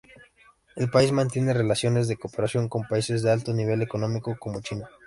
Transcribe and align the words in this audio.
El 0.75 0.89
país 0.89 1.11
mantiene 1.11 1.53
relaciones 1.53 2.07
de 2.07 2.17
cooperación 2.17 2.67
con 2.69 2.87
países 2.87 3.21
de 3.21 3.29
alto 3.31 3.53
nivel 3.53 3.83
económico 3.83 4.35
como 4.39 4.59
China. 4.59 4.89